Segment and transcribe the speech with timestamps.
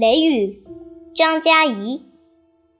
[0.00, 0.62] 雷雨，
[1.14, 2.06] 张嘉怡。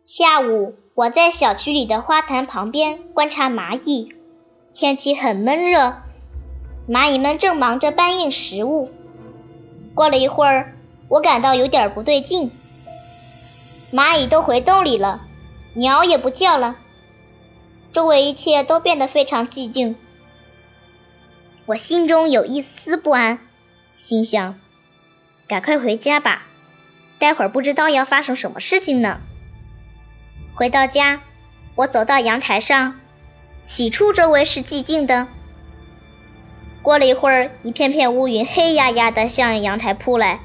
[0.07, 4.15] 下午，我在小区里的花坛旁边观察蚂蚁。
[4.73, 5.99] 天气很闷热，
[6.89, 8.89] 蚂蚁们正忙着搬运食物。
[9.95, 10.79] 过了一会儿，
[11.09, 12.53] 我感到有点不对劲。
[13.93, 15.21] 蚂蚁都回洞里了，
[15.75, 16.79] 鸟也不叫了，
[17.93, 19.95] 周围一切都变得非常寂静。
[21.67, 23.41] 我心中有一丝不安，
[23.95, 24.59] 心想：
[25.47, 26.47] 赶快回家吧。
[27.21, 29.21] 待会儿不知道要发生什么事情呢。
[30.55, 31.21] 回到家，
[31.75, 32.99] 我走到阳台上，
[33.63, 35.29] 起初周围是寂静的。
[36.81, 40.41] 过了一会儿，一片片乌云黑压压的向阳台扑来，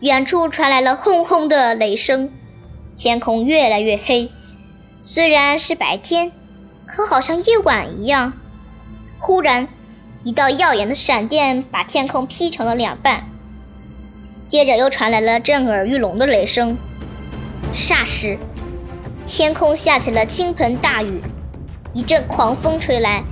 [0.00, 2.32] 远处传来了轰轰的雷声，
[2.96, 4.32] 天空越来越黑。
[5.02, 6.32] 虽然是白天，
[6.84, 8.32] 可好像夜晚一样。
[9.20, 9.68] 忽然，
[10.24, 13.29] 一道耀眼的闪电把天空劈成了两半。
[14.50, 16.76] 接着又传来了震耳欲聋的雷声，
[17.72, 18.36] 霎时，
[19.24, 21.22] 天空下起了倾盆大雨，
[21.94, 23.22] 一阵狂风吹来，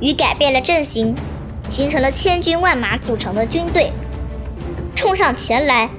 [0.00, 1.16] 雨改变了阵型，
[1.66, 3.90] 形成了千军万马组成的军队，
[4.94, 5.90] 冲上前来。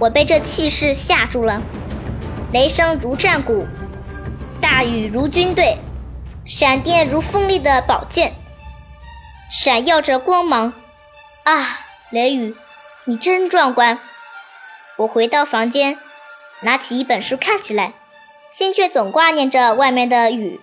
[0.00, 1.62] 我被这气势吓住了，
[2.50, 3.66] 雷声如战鼓，
[4.58, 5.76] 大雨如军队，
[6.46, 8.32] 闪电如锋利的宝剑，
[9.50, 10.72] 闪耀着光芒。
[11.44, 11.62] 啊，
[12.10, 12.54] 雷雨！
[13.08, 13.98] 你真壮观！
[14.98, 15.96] 我回到房间，
[16.60, 17.94] 拿起一本书看起来，
[18.50, 20.60] 心却总挂念着外面的雨。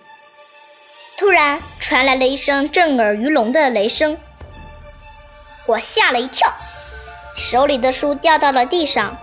[1.18, 4.16] 突然传来了一声震耳欲聋的雷声，
[5.66, 6.48] 我吓了一跳，
[7.34, 9.16] 手里的书掉到了地上。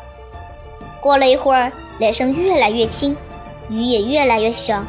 [1.00, 3.16] 过了一会儿，雷声越来越轻，
[3.70, 4.84] 雨也越来越小，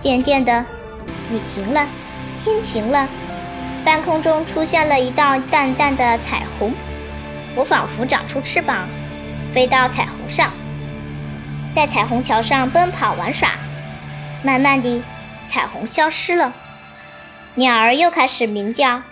[0.00, 0.66] 渐渐的，
[1.30, 1.88] 雨停了，
[2.40, 3.08] 天晴了，
[3.86, 6.74] 半空中出现了一道淡淡的彩虹。
[7.56, 8.88] 我仿佛长出翅膀，
[9.52, 10.52] 飞到彩虹上，
[11.74, 13.50] 在彩虹桥上奔跑玩耍。
[14.42, 15.02] 慢慢的，
[15.46, 16.52] 彩虹消失了，
[17.54, 19.02] 鸟儿又开始鸣叫，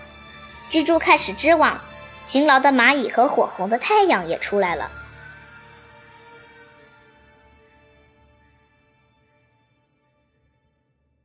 [0.69, 1.81] 蜘蛛开始织网，
[2.25, 4.91] 勤劳的蚂蚁和火红的太阳也出来了。